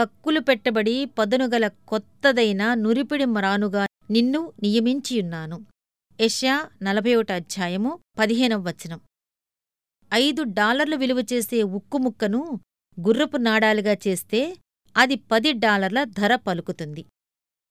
[0.00, 5.64] కక్కులు పెట్టబడి పదునుగల కొత్తదైన నురిపిడి మ్రానుగా నిన్ను నియమించియున్నాను.
[6.20, 9.00] యష్యా నలభై ఒకటి అధ్యాయము పదిహేనవ వచనం.
[10.14, 11.62] ఐదు డాలర్లు విలువ చేసే
[13.00, 14.56] గుర్రపు నాడాలుగా చేస్తే
[14.96, 17.06] అది పది డాలర్ల ధర పలుకుతుంది.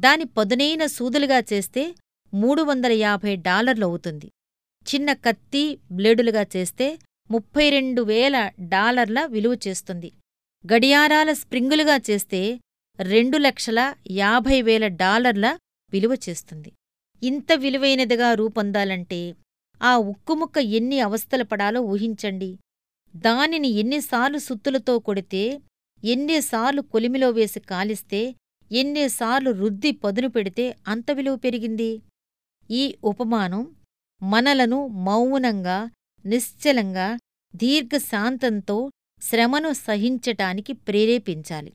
[0.00, 1.96] దాని పదునైన సూదులుగా చేస్తే
[2.34, 4.30] మూడు వందల యాభై డాలర్లు అవుతుంది.
[4.94, 6.98] చిన్న కత్తి బ్లేడులుగా చేస్తే
[7.30, 10.12] ముప్పై రెండు వేల డాలర్ల విలువ చేస్తుంది.
[10.64, 12.60] గడియారాల స్ప్రింగులుగా చేస్తే
[12.98, 15.58] రెండు లక్షల యాభై వేల డాలర్ల
[15.92, 16.72] విలువ చేస్తుంది.
[17.22, 19.36] ఇంత విలువైనదిగా రూపొందాలంటే
[19.82, 22.58] ఆ ఉక్కుముక్క ఎన్ని అవస్థలు పడాలో ఊహించండి.
[23.16, 25.60] దానిని ఎన్నిసార్లు సుత్తులతో కొడితే
[26.04, 28.34] ఎన్నిసార్లు కొలిమిలో వేసి కాలిస్తే
[28.72, 32.02] ఎన్నిసార్లు రుద్ది పదును పెడితే అంత విలువ పెరిగింది.
[32.70, 33.62] ఈ ఉపమానం
[34.22, 35.78] మనలను మౌనంగా
[36.26, 37.08] నిశ్చలంగా
[37.56, 38.78] దీర్ఘశాంతంతో
[39.22, 41.72] శ్రమను సహించటానికి ప్రేరేపించాలి.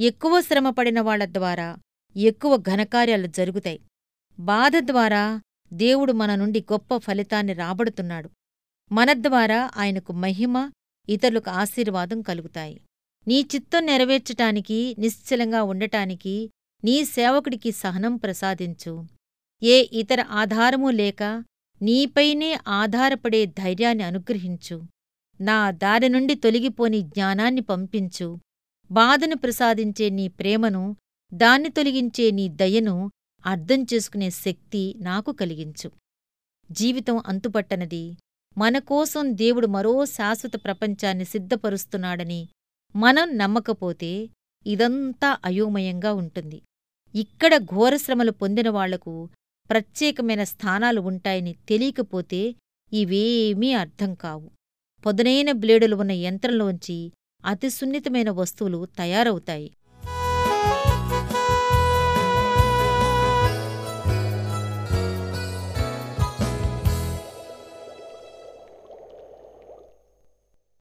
[0.00, 1.76] ఎక్కువ శ్రమపడిన వాళ్ళ ద్వారా
[2.16, 3.80] ఎక్కువ ఘనకార్యాలు జరుగుతాయి.
[4.40, 5.40] బాధ ద్వారా
[5.72, 8.30] దేవుడు మన నుండి గొప్ప ఫలితాన్ని రాబడుతున్నాడు.
[8.92, 10.70] మన ద్వారా ఆయనకు మహిమ
[11.08, 12.80] ఇతరులకు ఆశీర్వాదం కలుగుతాయి.
[13.28, 16.50] నీ చిత్తం నెరవేర్చటానికి నిశ్చలంగా ఉండటానికి
[16.84, 19.06] నీ సేవకుడికి సహనం ప్రసాదించు.
[19.62, 21.44] ఏ ఇతర ఆధారమూ లేక
[21.82, 24.82] నీపైనే ఆధారపడే ధైర్యాన్ని అనుగ్రహించు.
[25.40, 28.38] నా దారి నుండి తొలగిపోని జ్ఞానాన్ని పంపించు.
[28.92, 30.96] బాధను ప్రసాదించే నీ ప్రేమను
[31.34, 33.10] దాన్ని తొలగించే నీ దయను
[33.46, 35.90] అర్థం చేసుకునే శక్తి నాకు కలిగించు.
[36.72, 38.16] జీవితం అంతుపట్టనది.
[38.58, 42.48] మనకోసం దేవుడు మరో శాశ్వత ప్రపంచాన్ని సిద్ధపరుస్తున్నాడని
[42.96, 44.28] మనం నమ్మకపోతే
[44.66, 46.62] ఇదంతా అయోమయంగా ఉంటుంది.
[47.14, 49.28] ఇక్కడ ఘోరశ్రమలు పొందిన వాళ్ళకు
[49.70, 52.54] ప్రత్యేకమైన స్థానాలు ఉంటాయని తెలియకపోతే
[52.92, 54.50] ఇవేమీ అర్థం కావు.
[55.06, 56.96] పొదనైన బ్లేడులు ఉన్న యంత్రంలోంచి
[57.44, 59.68] అతి సున్నితమైన వస్తువులు తయారవుతాయి.